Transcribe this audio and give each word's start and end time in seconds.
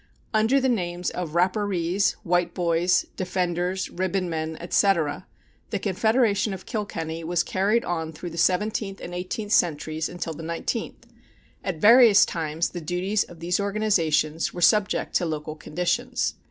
Under 0.33 0.59
the 0.59 0.67
names 0.67 1.11
of 1.11 1.35
Rapparees, 1.35 2.15
Whiteboys, 2.25 3.05
Defenders, 3.15 3.87
Ribbonmen, 3.89 4.57
etc., 4.59 5.27
the 5.69 5.77
Confederation 5.77 6.55
of 6.55 6.65
Kilkenny 6.65 7.23
was 7.23 7.43
carried 7.43 7.85
on 7.85 8.11
through 8.11 8.31
the 8.31 8.37
seventeenth 8.39 8.99
and 8.99 9.13
eighteenth 9.13 9.51
centuries 9.51 10.09
until 10.09 10.33
the 10.33 10.41
nineteenth. 10.41 11.05
At 11.63 11.77
various 11.77 12.25
times 12.25 12.69
the 12.69 12.81
duties 12.81 13.25
of 13.25 13.41
these 13.41 13.59
organizations 13.59 14.51
were 14.55 14.59
subject 14.63 15.13
to 15.17 15.25
local 15.27 15.55
conditions. 15.55 16.33